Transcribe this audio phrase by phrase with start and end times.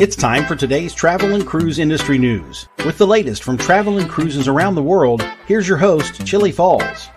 [0.00, 2.66] It's time for today's travel and cruise industry news.
[2.86, 7.10] With the latest from travel and cruises around the world, here's your host, Chillie Falls.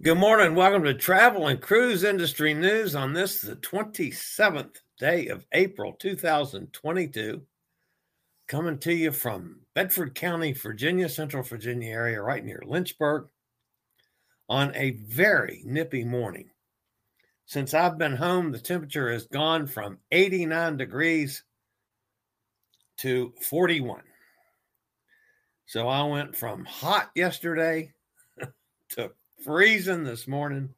[0.00, 0.54] Good morning.
[0.54, 7.42] Welcome to Travel and Cruise Industry News on this, the 27th day of April 2022.
[8.46, 13.26] Coming to you from Bedford County, Virginia, Central Virginia area, right near Lynchburg,
[14.48, 16.50] on a very nippy morning.
[17.46, 21.44] Since I've been home, the temperature has gone from 89 degrees
[22.98, 24.02] to 41.
[25.66, 27.92] So I went from hot yesterday
[28.90, 29.10] to
[29.44, 30.70] freezing this morning.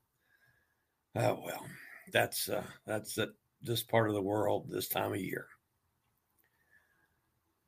[1.14, 1.66] Oh well,
[2.12, 3.30] that's uh, that's it,
[3.62, 5.46] this part of the world this time of year.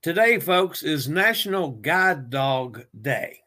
[0.03, 3.41] Today, folks, is National Guide Dog Day.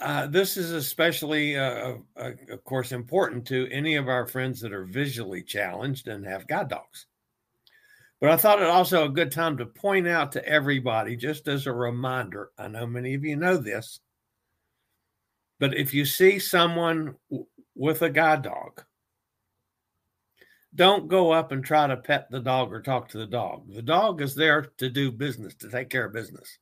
[0.00, 4.72] Uh, this is especially, uh, uh, of course, important to any of our friends that
[4.72, 7.06] are visually challenged and have guide dogs.
[8.20, 11.66] But I thought it also a good time to point out to everybody, just as
[11.66, 12.50] a reminder.
[12.58, 14.00] I know many of you know this,
[15.58, 18.84] but if you see someone w- with a guide dog,
[20.74, 23.72] don't go up and try to pet the dog or talk to the dog.
[23.72, 26.58] The dog is there to do business, to take care of business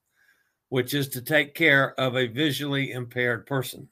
[0.68, 3.88] which is to take care of a visually impaired person.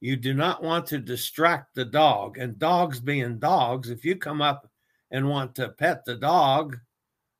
[0.00, 2.38] You do not want to distract the dog.
[2.38, 4.70] And dogs being dogs, if you come up
[5.10, 6.76] and want to pet the dog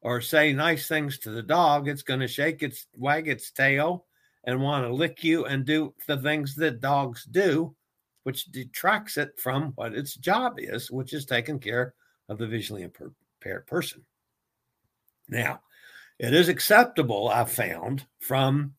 [0.01, 4.07] or say nice things to the dog, it's going to shake its, wag its tail
[4.45, 7.75] and want to lick you and do the things that dogs do,
[8.23, 11.95] which detracts it from what its job is, which is taking care
[12.29, 14.05] of the visually impaired person.
[15.29, 15.61] Now,
[16.19, 18.75] it is acceptable, I've found, from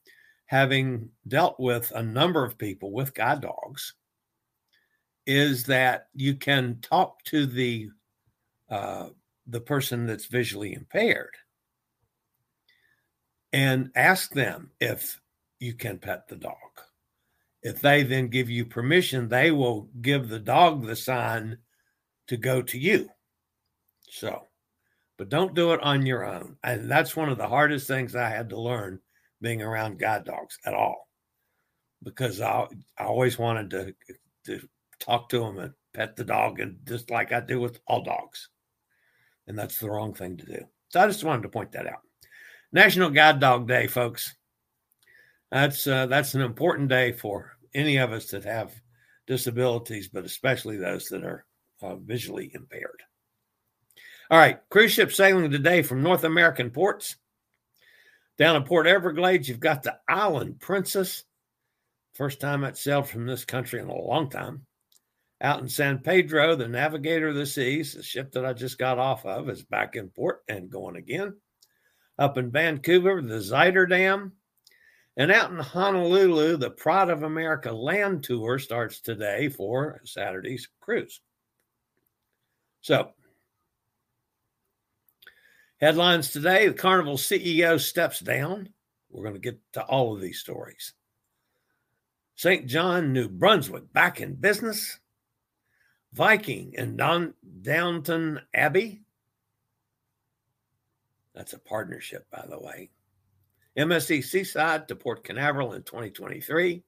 [0.45, 3.93] having dealt with a number of people with guide dogs,
[5.25, 7.89] is that you can talk to the
[8.69, 9.09] uh,
[9.45, 11.33] the person that's visually impaired
[13.53, 15.21] and ask them if
[15.59, 16.55] you can pet the dog.
[17.63, 21.57] If they then give you permission, they will give the dog the sign
[22.27, 23.09] to go to you.
[24.09, 24.47] So
[25.17, 26.57] but don't do it on your own.
[26.63, 29.00] And that's one of the hardest things I had to learn
[29.41, 31.07] being around guide dogs at all,
[32.03, 32.67] because I,
[32.97, 33.94] I always wanted to,
[34.45, 34.67] to
[35.00, 38.50] talk to them and pet the dog, and just like I do with all dogs.
[39.47, 40.59] And that's the wrong thing to do.
[40.89, 42.01] So I just wanted to point that out.
[42.72, 44.35] National Guide Dog Day, folks.
[45.51, 48.73] That's uh, that's an important day for any of us that have
[49.25, 51.45] disabilities, but especially those that are
[51.81, 53.01] uh, visually impaired.
[54.29, 57.16] All right, cruise ship sailing today from North American ports.
[58.38, 61.24] Down in Port Everglades, you've got the Island Princess.
[62.14, 64.66] First time it sailed from this country in a long time.
[65.40, 69.00] Out in San Pedro, the Navigator of the Seas, the ship that I just got
[69.00, 71.38] off of, is back in port and going again.
[72.20, 74.32] Up in Vancouver, the Zuiderdam.
[75.16, 81.22] And out in Honolulu, the Pride of America land tour starts today for Saturday's cruise.
[82.82, 83.12] So
[85.79, 88.70] Headlines today the Carnival CEO steps down.
[89.12, 90.94] We're going to get to all of these stories.
[92.35, 95.00] Saint John, New Brunswick, back in business.
[96.14, 99.02] Viking in Don, Downton Abbey.
[101.35, 102.90] That's a partnership, by the way.
[103.78, 106.82] MSC Seaside to Port Canaveral in 2023.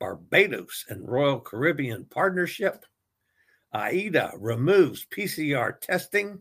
[0.00, 2.84] Barbados and Royal Caribbean Partnership.
[3.72, 6.40] AIDA removes PCR testing.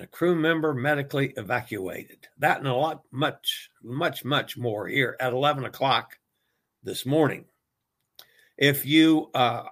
[0.00, 2.26] And a crew member medically evacuated.
[2.38, 6.18] That and a lot, much, much, much more here at 11 o'clock
[6.82, 7.44] this morning.
[8.56, 9.64] If you uh,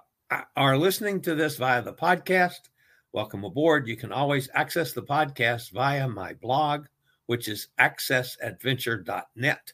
[0.55, 2.69] are listening to this via the podcast,
[3.11, 3.87] welcome aboard.
[3.87, 6.85] You can always access the podcast via my blog,
[7.25, 9.73] which is accessadventure.net,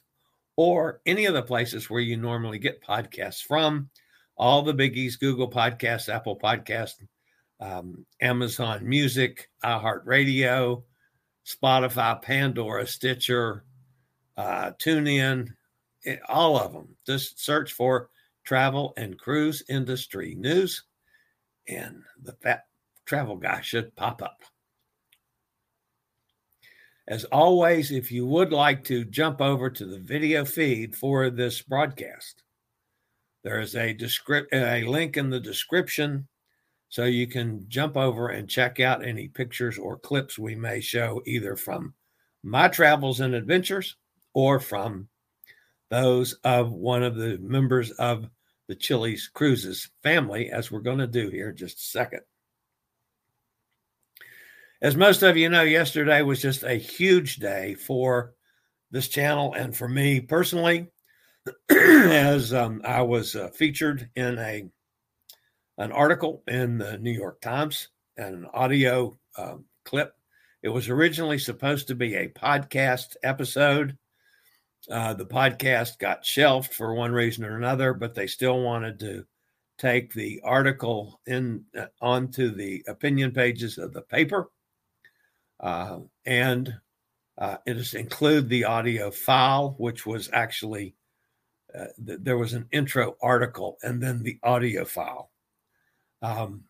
[0.56, 3.90] or any of the places where you normally get podcasts from.
[4.38, 7.06] All the biggies Google Podcasts, Apple Podcasts,
[7.60, 10.82] um, Amazon Music, iHeartRadio,
[11.46, 13.64] Spotify, Pandora, Stitcher,
[14.36, 15.48] uh, TuneIn,
[16.04, 16.96] eh, all of them.
[17.06, 18.10] Just search for
[18.44, 20.84] travel and cruise industry news,
[21.68, 22.64] and the fat
[23.04, 24.42] travel guy should pop up.
[27.08, 31.62] As always, if you would like to jump over to the video feed for this
[31.62, 32.42] broadcast,
[33.44, 33.96] there is a,
[34.52, 36.26] a link in the description
[36.88, 41.22] so you can jump over and check out any pictures or clips we may show
[41.26, 41.94] either from
[42.42, 43.96] my travels and adventures
[44.34, 45.08] or from
[45.90, 48.28] those of one of the members of
[48.68, 52.20] the Chillie's Cruises family, as we're going to do here in just a second.
[54.82, 58.34] As most of you know, yesterday was just a huge day for
[58.90, 60.88] this channel and for me personally,
[61.70, 64.68] as um, I was uh, featured in a
[65.78, 70.14] an article in the New York Times and an audio uh, clip.
[70.62, 73.96] It was originally supposed to be a podcast episode
[74.90, 79.24] uh, the podcast got shelved for one reason or another, but they still wanted to
[79.78, 84.48] take the article in uh, onto the opinion pages of the paper,
[85.60, 86.74] uh, and
[87.36, 90.94] uh, it is include the audio file, which was actually
[91.74, 95.30] uh, th- there was an intro article and then the audio file.
[96.22, 96.64] Um,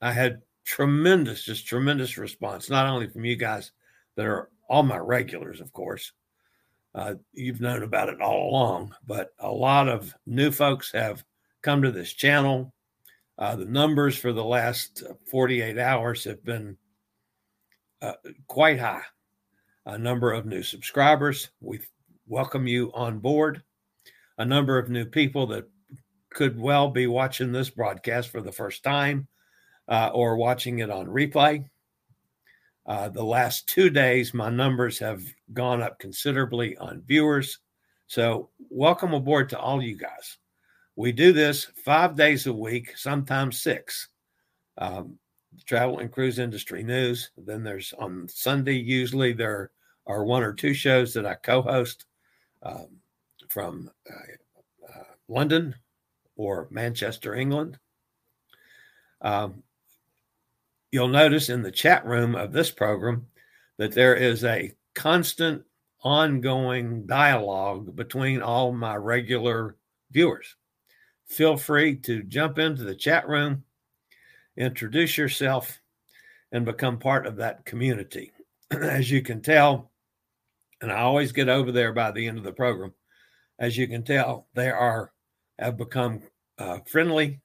[0.00, 3.72] I had tremendous, just tremendous response, not only from you guys
[4.16, 6.12] that are all my regulars, of course,
[6.94, 11.24] uh, you've known about it all along, but a lot of new folks have
[11.62, 12.72] come to this channel.
[13.38, 16.76] Uh, the numbers for the last 48 hours have been
[18.02, 18.14] uh,
[18.46, 19.02] quite high.
[19.86, 21.50] A number of new subscribers.
[21.60, 21.80] We
[22.26, 23.62] welcome you on board.
[24.38, 25.68] A number of new people that
[26.30, 29.26] could well be watching this broadcast for the first time
[29.88, 31.64] uh, or watching it on replay.
[32.86, 35.22] Uh, the last two days, my numbers have
[35.52, 37.58] gone up considerably on viewers.
[38.06, 40.38] So, welcome aboard to all you guys.
[40.96, 44.08] We do this five days a week, sometimes six.
[44.78, 45.18] Um,
[45.66, 47.30] travel and cruise industry news.
[47.36, 49.70] Then there's on Sunday, usually there
[50.06, 52.06] are one or two shows that I co host
[52.62, 52.88] um,
[53.48, 55.74] from uh, uh, London
[56.40, 57.78] or Manchester, England.
[59.20, 59.62] Um,
[60.90, 63.26] you'll notice in the chat room of this program
[63.76, 65.64] that there is a constant
[66.02, 69.76] ongoing dialogue between all my regular
[70.10, 70.56] viewers.
[71.26, 73.62] Feel free to jump into the chat room,
[74.56, 75.78] introduce yourself,
[76.52, 78.32] and become part of that community.
[78.70, 79.90] As you can tell,
[80.80, 82.94] and I always get over there by the end of the program,
[83.58, 85.12] as you can tell, they are
[85.60, 86.22] have become
[86.60, 87.40] uh, friendly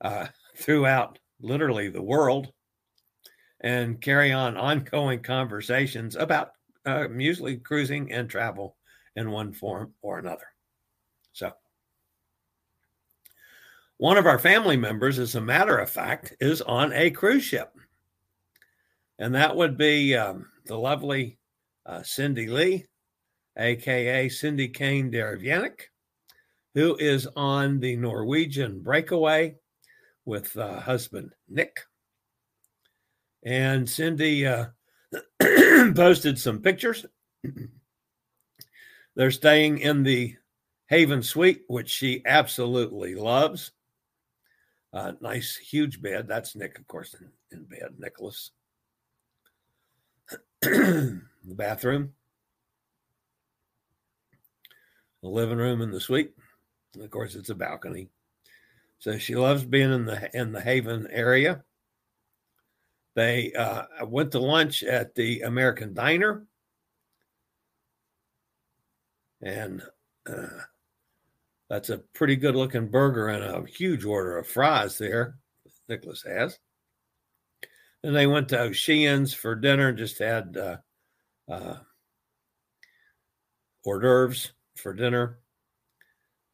[0.00, 2.52] uh, throughout literally the world
[3.62, 6.52] and carry on ongoing conversations about
[6.86, 8.76] uh, usually cruising and travel
[9.16, 10.46] in one form or another.
[11.32, 11.52] So,
[13.98, 17.70] one of our family members, as a matter of fact, is on a cruise ship.
[19.18, 21.38] And that would be um, the lovely
[21.84, 22.86] uh, Cindy Lee,
[23.58, 25.90] aka Cindy Kane Derivianic,
[26.74, 29.56] who is on the Norwegian breakaway
[30.24, 31.80] with uh, husband Nick.
[33.42, 34.66] And Cindy uh,
[35.94, 37.06] posted some pictures.
[39.16, 40.36] They're staying in the
[40.86, 43.72] Haven Suite, which she absolutely loves.
[44.92, 46.26] Uh, nice, huge bed.
[46.28, 48.50] That's Nick, of course, in, in bed, Nicholas.
[50.60, 52.12] the bathroom,
[55.22, 56.32] the living room, and the suite.
[56.98, 58.08] Of course, it's a balcony.
[58.98, 61.64] So she loves being in the in the Haven area.
[63.14, 66.46] They uh, went to lunch at the American Diner.
[69.42, 69.82] And
[70.28, 70.46] uh,
[71.68, 75.36] that's a pretty good looking burger and a huge order of fries there.
[75.88, 76.58] Nicholas has.
[78.02, 80.76] And they went to Sheehan's for dinner, and just had uh,
[81.50, 81.76] uh,
[83.84, 85.39] hors d'oeuvres for dinner.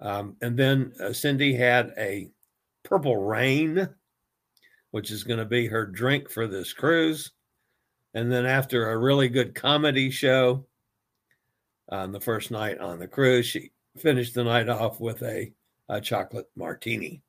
[0.01, 2.31] Um, and then uh, Cindy had a
[2.85, 3.89] purple rain,
[4.91, 7.33] which is going to be her drink for this cruise.
[8.15, 10.67] And then after a really good comedy show
[11.91, 15.53] on the first night on the cruise, she finished the night off with a,
[15.89, 17.23] a chocolate martini.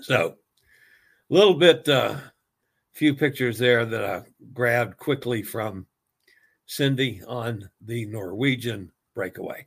[0.00, 0.36] So,
[1.30, 2.16] a little bit, uh,
[2.96, 4.22] few pictures there that I
[4.54, 5.86] grabbed quickly from
[6.64, 9.66] Cindy on the Norwegian breakaway.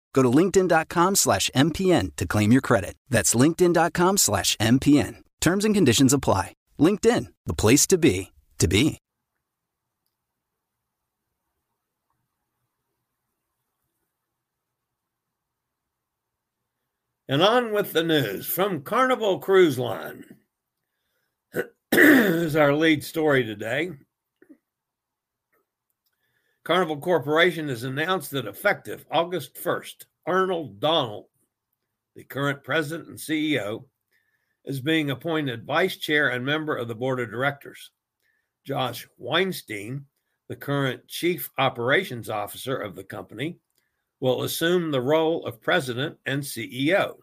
[0.13, 2.95] Go to linkedin.com slash MPN to claim your credit.
[3.09, 5.17] That's linkedin.com slash MPN.
[5.39, 6.53] Terms and conditions apply.
[6.79, 8.97] LinkedIn, the place to be, to be.
[17.31, 20.25] And on with the news from Carnival Cruise Line
[21.93, 23.91] is our lead story today.
[26.63, 31.25] Carnival Corporation has announced that effective August 1st, Arnold Donald,
[32.15, 33.85] the current president and CEO,
[34.65, 37.89] is being appointed vice chair and member of the board of directors.
[38.63, 40.05] Josh Weinstein,
[40.49, 43.57] the current chief operations officer of the company,
[44.19, 47.15] will assume the role of president and CEO.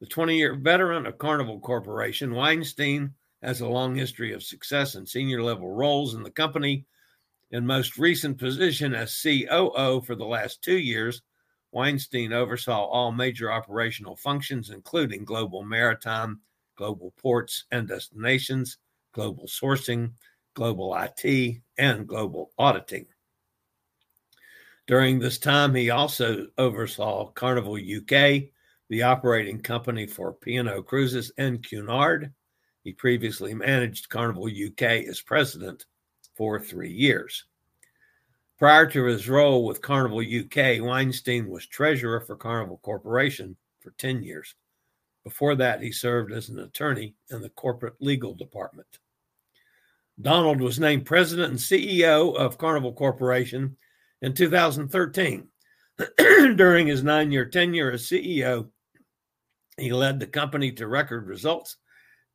[0.00, 5.06] The 20 year veteran of Carnival Corporation, Weinstein has a long history of success in
[5.06, 6.86] senior level roles in the company
[7.50, 11.22] in most recent position as COO for the last two years,
[11.72, 16.40] Weinstein oversaw all major operational functions, including global maritime,
[16.76, 18.78] global ports and destinations,
[19.12, 20.12] global sourcing,
[20.54, 23.06] global IT, and global auditing.
[24.86, 28.44] During this time, he also oversaw Carnival UK,
[28.88, 32.32] the operating company for P&O Cruises and Cunard.
[32.84, 35.84] He previously managed Carnival UK as president
[36.38, 37.44] for three years.
[38.60, 44.22] Prior to his role with Carnival UK, Weinstein was treasurer for Carnival Corporation for 10
[44.22, 44.54] years.
[45.24, 48.86] Before that, he served as an attorney in the corporate legal department.
[50.20, 53.76] Donald was named president and CEO of Carnival Corporation
[54.22, 55.48] in 2013.
[56.16, 58.68] During his nine year tenure as CEO,
[59.76, 61.76] he led the company to record results,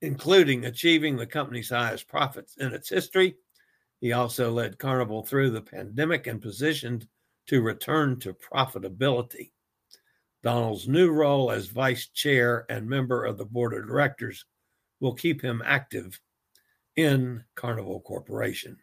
[0.01, 3.35] including achieving the company's highest profits in its history
[4.03, 7.07] he also led Carnival through the pandemic and positioned
[7.47, 9.51] to return to profitability.
[10.41, 14.43] Donald's new role as vice chair and member of the board of directors
[14.99, 16.19] will keep him active
[16.97, 18.77] in Carnival Corporation.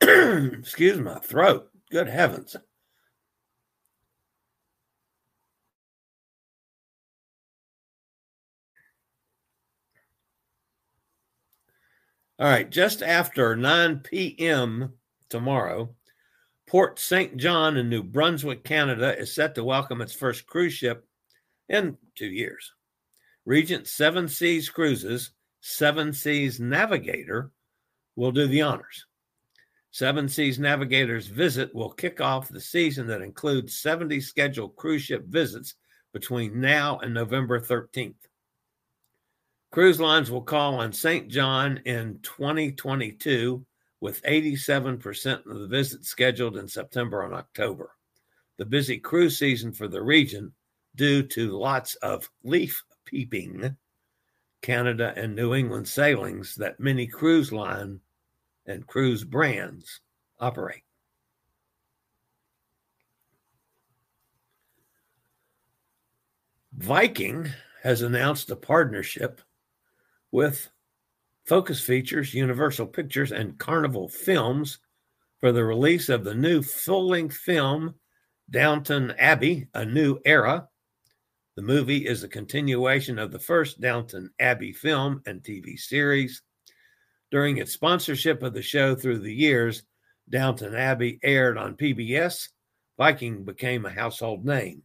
[0.00, 1.70] Excuse my throat.
[1.88, 2.56] Good heavens.
[12.36, 14.94] All right, just after 9 p.m.
[15.28, 15.94] tomorrow,
[16.66, 21.06] Port Saint John in New Brunswick, Canada is set to welcome its first cruise ship
[21.68, 22.72] in two years.
[23.44, 27.52] Regent Seven Seas Cruises, Seven Seas Navigator,
[28.16, 29.06] will do the honors.
[29.92, 35.24] Seven Seas Navigator's visit will kick off the season that includes 70 scheduled cruise ship
[35.28, 35.76] visits
[36.12, 38.14] between now and November 13th.
[39.74, 43.66] Cruise lines will call on Saint John in 2022
[44.00, 47.90] with 87% of the visits scheduled in September and October.
[48.56, 50.52] The busy cruise season for the region,
[50.94, 53.76] due to lots of leaf peeping,
[54.62, 57.98] Canada and New England sailings that many cruise line
[58.66, 60.02] and cruise brands
[60.38, 60.84] operate.
[66.74, 67.48] Viking
[67.82, 69.40] has announced a partnership
[70.34, 70.68] with
[71.44, 74.80] Focus Features, Universal Pictures, and Carnival Films
[75.38, 77.94] for the release of the new full length film,
[78.50, 80.68] Downton Abbey A New Era.
[81.54, 86.42] The movie is a continuation of the first Downton Abbey film and TV series.
[87.30, 89.84] During its sponsorship of the show through the years,
[90.28, 92.48] Downton Abbey aired on PBS.
[92.98, 94.82] Viking became a household name.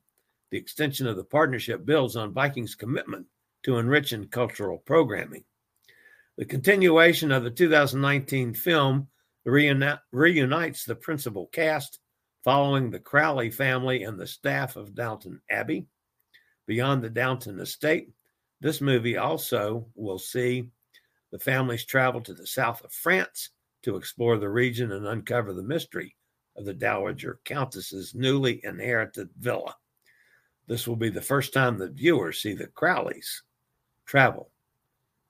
[0.52, 3.26] The extension of the partnership builds on Viking's commitment
[3.64, 5.44] to enriching cultural programming.
[6.38, 9.08] The continuation of the 2019 film
[9.46, 12.00] reuni- reunites the principal cast
[12.44, 15.88] following the Crawley family and the staff of Downton Abbey.
[16.68, 18.10] Beyond the Downton estate,
[18.62, 20.70] this movie also will see
[21.32, 23.50] the families travel to the south of France
[23.84, 26.16] to explore the region and uncover the mystery
[26.56, 29.76] of the Dowager Countess's newly inherited villa.
[30.68, 33.42] This will be the first time that viewers see the Crawleys
[34.10, 34.50] travel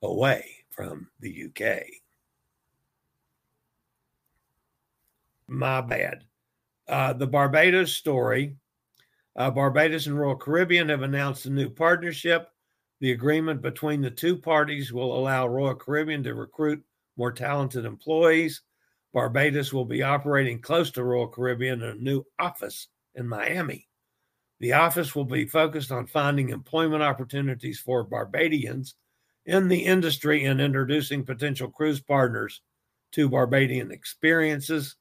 [0.02, 1.82] away from the UK.
[5.50, 6.24] My bad.
[6.88, 8.56] Uh, the Barbados story.
[9.36, 12.48] Uh, Barbados and Royal Caribbean have announced a new partnership.
[13.02, 16.82] The agreement between the two parties will allow Royal Caribbean to recruit
[17.18, 18.62] more talented employees.
[19.14, 23.88] Barbados will be operating close to Royal Caribbean in a new office in Miami.
[24.60, 28.96] The office will be focused on finding employment opportunities for Barbadians
[29.46, 32.62] in the industry and introducing potential cruise partners
[33.13, 34.96] to Barbadian experiences.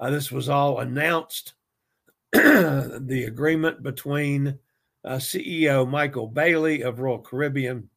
[0.00, 1.54] Uh, this was all announced.
[2.32, 4.58] the agreement between
[5.04, 7.90] uh, CEO Michael Bayley of Royal Caribbean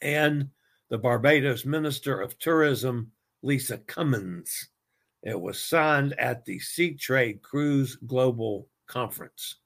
[0.00, 0.50] and
[0.88, 3.10] the Barbados Minister of Tourism,
[3.42, 4.68] Lisa Cummins.
[5.22, 9.56] It was signed at the Seatrade Cruise Global Conference.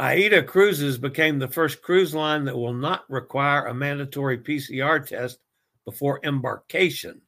[0.00, 5.40] AIDA Cruises became the first cruise line that will not require a mandatory PCR test
[5.84, 7.20] before embarkation.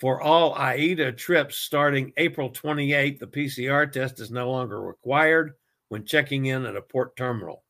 [0.00, 5.52] For all AIDA trips starting April 28, the PCR test is no longer required
[5.88, 7.62] when checking in at a port terminal.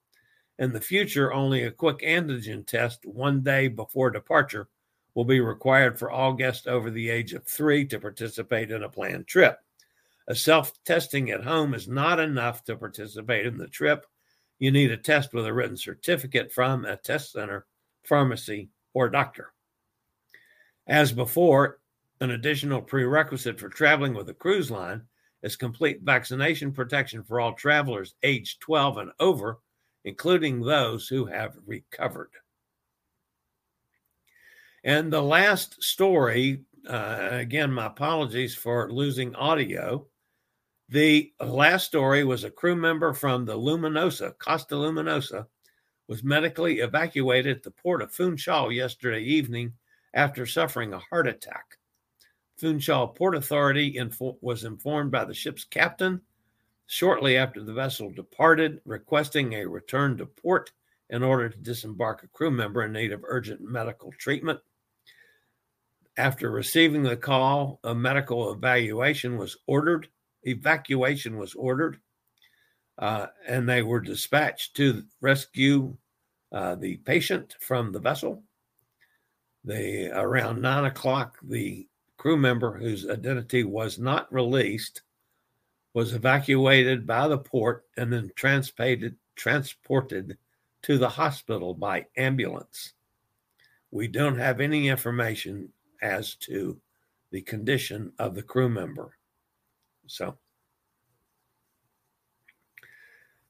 [0.61, 4.68] In the future, only a quick antigen test one day before departure
[5.14, 8.88] will be required for all guests over the age of three to participate in a
[8.88, 9.59] planned trip.
[10.28, 14.06] A self testing at home is not enough to participate in the trip.
[14.58, 17.66] You need a test with a written certificate from a test center,
[18.04, 19.52] pharmacy, or doctor.
[20.86, 21.78] As before,
[22.20, 25.02] an additional prerequisite for traveling with a cruise line
[25.42, 29.58] is complete vaccination protection for all travelers aged 12 and over,
[30.04, 32.30] including those who have recovered.
[34.82, 40.06] And the last story, uh, again, my apologies for losing audio.
[40.88, 45.46] The last story was a crew member from the Luminosa, Costa Luminosa,
[46.07, 49.72] was medically evacuated at the port of Funchal yesterday evening
[50.14, 51.79] after suffering a heart attack.
[52.57, 56.20] Funchal Port Authority info- was informed by the ship's captain
[56.87, 60.70] shortly after the vessel departed, requesting a return to port
[61.11, 64.61] in order to disembark a crew member in need of urgent medical treatment.
[66.16, 70.09] After receiving the call, a medical evaluation was ordered
[70.46, 72.00] evacuation was ordered,
[72.98, 75.96] uh, and they were dispatched to rescue
[76.52, 78.42] uh, the patient from the vessel.
[79.64, 85.02] They around nine o'clock, the crew member whose identity was not released
[85.92, 90.38] was evacuated by the port and then transported transported
[90.82, 92.92] to the hospital by ambulance.
[93.90, 95.70] We don't have any information
[96.02, 96.80] as to
[97.30, 99.16] the condition of the crew member.
[100.07, 100.37] So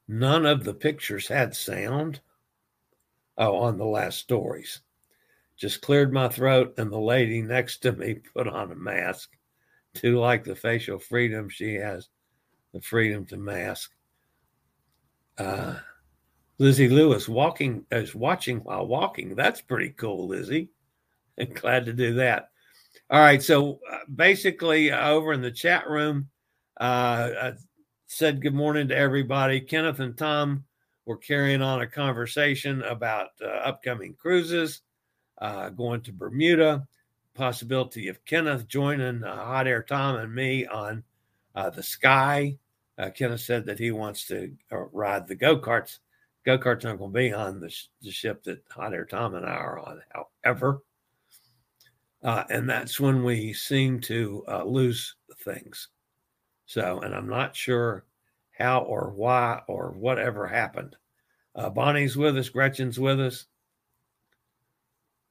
[0.09, 2.21] none of the pictures had sound.
[3.39, 4.81] Oh, on the last stories.
[5.57, 9.31] Just cleared my throat, and the lady next to me put on a mask.
[9.95, 12.09] Too like the facial freedom she has,
[12.75, 13.93] the freedom to mask.
[15.39, 15.77] Uh,
[16.59, 19.35] Lizzie Lewis walking is watching while walking.
[19.35, 20.71] That's pretty cool, Lizzie.
[21.39, 22.51] And glad to do that.
[23.11, 26.29] All right, so uh, basically, uh, over in the chat room,
[26.79, 27.55] I
[28.07, 29.61] said good morning to everybody.
[29.61, 30.65] Kenneth and Tom
[31.07, 34.83] were carrying on a conversation about uh, upcoming cruises,
[35.39, 36.87] uh, going to Bermuda,
[37.35, 41.05] possibility of Kenneth joining uh, Hot Air Tom and me on
[41.55, 42.59] uh, the Sky.
[42.99, 45.99] Uh, Kenneth said that he wants to ride the go karts.
[46.45, 49.35] Go karts aren't going to be on the, sh- the, ship that Hot Air Tom
[49.35, 50.01] and I are on,
[50.45, 50.83] however.
[52.23, 55.89] and that's when we seem to lose things.
[56.67, 58.05] So, and I'm not sure
[58.53, 60.97] how or why or whatever happened.
[61.55, 63.47] Uh, Bonnie's with us, Gretchen's with us.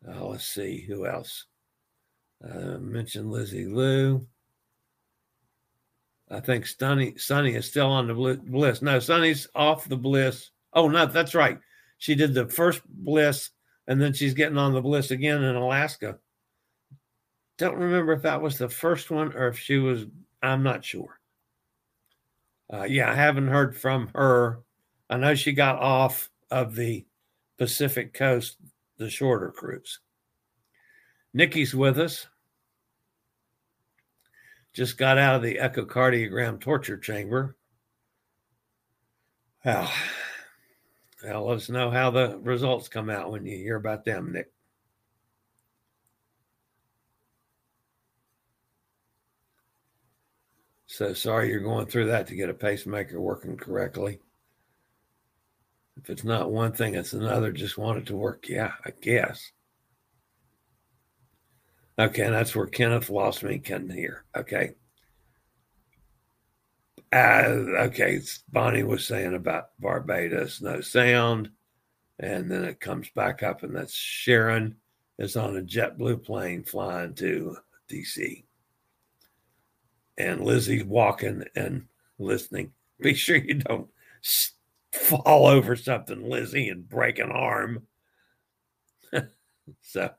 [0.07, 1.45] Uh, let's see who else.
[2.43, 4.25] Uh, mentioned Lizzie Lou.
[6.29, 8.81] I think Sunny Sunny is still on the bliss.
[8.81, 10.49] No, Sunny's off the bliss.
[10.73, 11.59] Oh, no, that's right.
[11.97, 13.51] She did the first bliss,
[13.87, 16.17] and then she's getting on the bliss again in Alaska.
[17.57, 20.05] Don't remember if that was the first one or if she was.
[20.41, 21.19] I'm not sure.
[22.71, 24.59] Uh, yeah, I haven't heard from her.
[25.09, 27.05] I know she got off of the
[27.57, 28.57] Pacific coast,
[28.97, 29.99] the shorter cruise.
[31.33, 32.27] Nikki's with us.
[34.73, 37.55] Just got out of the echocardiogram torture chamber.
[39.63, 39.91] Well,
[41.23, 44.51] well, let us know how the results come out when you hear about them, Nick.
[50.87, 54.19] So sorry you're going through that to get a pacemaker working correctly.
[55.97, 57.51] If it's not one thing, it's another.
[57.51, 58.47] Just want it to work.
[58.49, 59.51] Yeah, I guess.
[61.97, 63.59] Okay, and that's where Kenneth lost me.
[63.59, 64.25] Ken here.
[64.35, 64.75] Okay.
[67.13, 68.19] Uh, okay,
[68.51, 71.49] Bonnie was saying about Barbados, no sound.
[72.19, 74.75] And then it comes back up, and that's Sharon
[75.17, 77.55] is on a JetBlue plane flying to
[77.89, 78.43] DC
[80.17, 81.85] and Lizzie's walking and
[82.17, 82.71] listening.
[82.99, 83.89] Be sure you don't
[84.93, 87.87] fall over something, Lizzie, and break an arm.
[89.81, 90.11] so,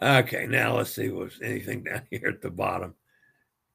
[0.00, 2.94] okay, now let's see what's anything down here at the bottom.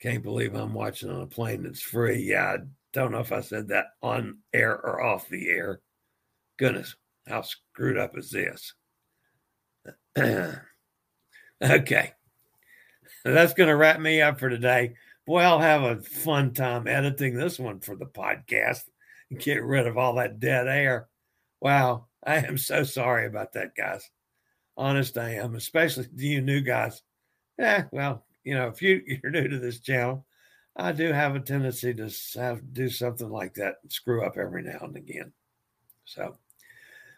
[0.01, 2.23] Can't believe I'm watching on a plane that's free.
[2.23, 2.57] Yeah, I
[2.93, 5.81] don't know if I said that on air or off the air.
[6.57, 6.95] Goodness,
[7.27, 8.73] how screwed up is this?
[11.61, 12.13] okay
[13.23, 14.95] that's going to wrap me up for today.
[15.25, 18.81] Boy, I'll have a fun time editing this one for the podcast
[19.29, 21.07] and get rid of all that dead air.
[21.61, 24.09] Wow, I am so sorry about that, guys.
[24.77, 27.01] Honest, I am, especially to you new guys.
[27.57, 30.25] Yeah, well, you know, if you, you're new to this channel,
[30.75, 34.63] I do have a tendency to have do something like that and screw up every
[34.63, 35.33] now and again.
[36.05, 36.37] So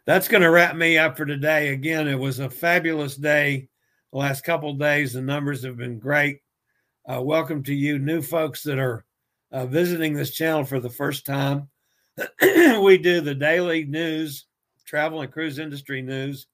[0.06, 1.70] that's going to wrap me up for today.
[1.70, 3.70] Again, it was a fabulous day
[4.12, 5.14] the last couple days.
[5.14, 6.42] The numbers have been great.
[7.08, 9.06] Uh, welcome to you, new folks that are
[9.52, 11.70] uh, visiting this channel for the first time.
[12.42, 14.46] we do the daily news,
[14.86, 16.48] travel and cruise industry news,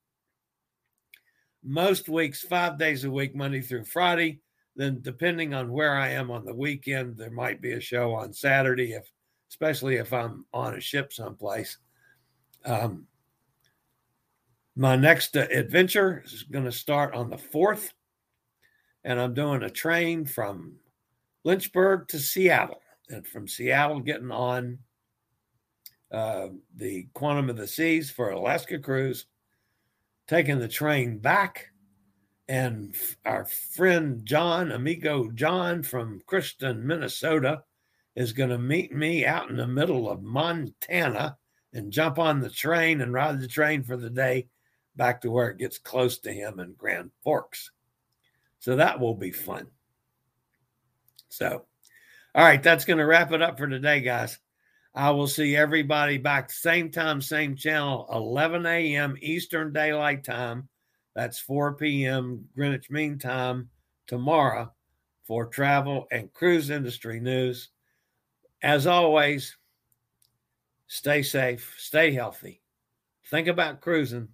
[1.64, 4.40] most weeks, five days a week, Monday through Friday.
[4.76, 8.32] Then, depending on where I am on the weekend, there might be a show on
[8.32, 9.10] Saturday, if
[9.50, 11.78] especially if I'm on a ship someplace.
[12.64, 13.06] Um,
[14.78, 17.90] my next adventure is going to start on the 4th,
[19.02, 20.76] and I'm doing a train from
[21.42, 24.78] Lynchburg to Seattle, and from Seattle, getting on
[26.12, 29.26] uh, the Quantum of the Seas for Alaska cruise,
[30.28, 31.66] taking the train back.
[32.46, 32.94] And
[33.26, 37.64] our friend John, amigo John from Kristen, Minnesota,
[38.14, 41.36] is going to meet me out in the middle of Montana
[41.72, 44.46] and jump on the train and ride the train for the day
[44.98, 47.70] back to where it gets close to him in Grand Forks.
[48.58, 49.68] So that will be fun.
[51.30, 51.64] So,
[52.34, 54.38] all right, that's going to wrap it up for today, guys.
[54.94, 59.16] I will see everybody back same time, same channel, 11 a.m.
[59.20, 60.68] Eastern Daylight Time.
[61.14, 62.46] That's 4 p.m.
[62.54, 63.70] Greenwich Mean Time
[64.06, 64.72] tomorrow
[65.24, 67.68] for travel and cruise industry news.
[68.62, 69.56] As always,
[70.88, 72.60] stay safe, stay healthy.
[73.30, 74.28] Think about cruising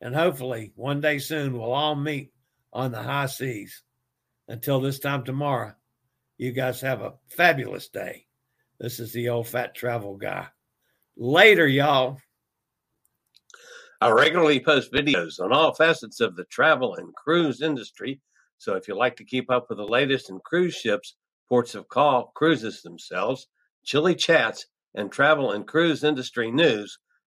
[0.00, 2.32] and hopefully, one day soon, we'll all meet
[2.72, 3.82] on the high seas.
[4.48, 5.74] Until this time tomorrow,
[6.36, 8.26] you guys have a fabulous day.
[8.78, 10.48] This is the old fat travel guy.
[11.16, 12.18] Later, y'all.
[14.00, 18.20] I regularly post videos on all facets of the travel and cruise industry.
[18.58, 21.16] So if you like to keep up with the latest in cruise ships,
[21.48, 23.46] ports of call, cruises themselves,
[23.84, 26.98] chilly chats, and travel and cruise industry news,